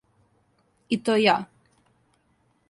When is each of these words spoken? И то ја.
И 0.97 0.99
то 1.09 1.19
ја. 1.25 1.37